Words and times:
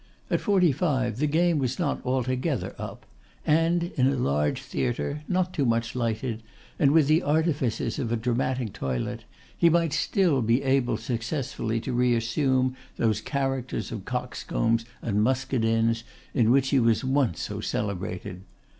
At 0.31 0.41
forty 0.41 0.71
five 0.71 1.17
the 1.17 1.27
game 1.27 1.59
was 1.59 1.77
not 1.77 2.03
altogether 2.03 2.73
up; 2.79 3.05
and 3.45 3.83
in 3.95 4.07
a 4.07 4.15
large 4.17 4.59
theatre, 4.63 5.21
not 5.27 5.53
too 5.53 5.63
much 5.63 5.93
lighted, 5.95 6.41
and 6.79 6.89
with 6.89 7.05
the 7.05 7.21
artifices 7.21 7.99
of 7.99 8.11
a 8.11 8.15
dramatic 8.15 8.73
toilet, 8.73 9.25
he 9.55 9.69
might 9.69 9.93
still 9.93 10.41
be 10.41 10.63
able 10.63 10.97
successfully 10.97 11.79
to 11.81 11.93
reassume 11.93 12.75
those 12.97 13.21
characters 13.21 13.91
of 13.91 14.05
coxcombs 14.05 14.85
and 15.03 15.21
muscadins, 15.21 16.03
in 16.33 16.49
which 16.49 16.69
he 16.69 16.79
was 16.79 17.03
once 17.03 17.41
so 17.41 17.59
celebrated. 17.61 18.41